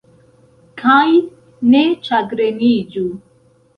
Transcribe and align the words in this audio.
Kaj 0.81 1.11
ne 1.75 1.83
ĉagreniĝu. 2.09 3.09